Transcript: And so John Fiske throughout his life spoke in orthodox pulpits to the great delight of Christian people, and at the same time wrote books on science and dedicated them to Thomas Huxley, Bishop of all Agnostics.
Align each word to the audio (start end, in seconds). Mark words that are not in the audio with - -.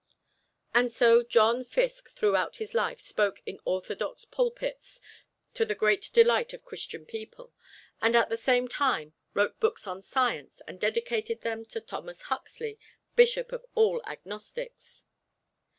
And 0.73 0.91
so 0.91 1.21
John 1.21 1.63
Fiske 1.63 2.09
throughout 2.09 2.55
his 2.55 2.73
life 2.73 2.99
spoke 2.99 3.43
in 3.45 3.59
orthodox 3.65 4.25
pulpits 4.25 4.99
to 5.53 5.63
the 5.63 5.75
great 5.75 6.09
delight 6.11 6.53
of 6.55 6.65
Christian 6.65 7.05
people, 7.05 7.53
and 8.01 8.15
at 8.17 8.27
the 8.29 8.35
same 8.35 8.67
time 8.67 9.13
wrote 9.35 9.59
books 9.59 9.85
on 9.85 10.01
science 10.01 10.59
and 10.67 10.79
dedicated 10.79 11.41
them 11.41 11.65
to 11.65 11.79
Thomas 11.81 12.23
Huxley, 12.23 12.79
Bishop 13.15 13.51
of 13.51 13.63
all 13.75 14.01
Agnostics. 14.07 15.05